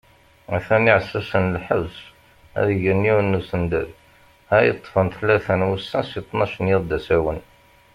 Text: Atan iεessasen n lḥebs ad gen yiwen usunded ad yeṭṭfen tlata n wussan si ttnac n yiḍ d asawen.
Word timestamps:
Atan 0.55 0.87
iεessasen 0.91 1.43
n 1.47 1.53
lḥebs 1.57 1.97
ad 2.59 2.67
gen 2.81 3.07
yiwen 3.07 3.37
usunded 3.39 3.89
ad 4.55 4.61
yeṭṭfen 4.65 5.07
tlata 5.13 5.53
n 5.59 5.67
wussan 5.67 6.05
si 6.09 6.21
ttnac 6.23 6.53
n 6.61 6.69
yiḍ 6.71 6.83
d 6.85 6.91
asawen. 6.97 7.39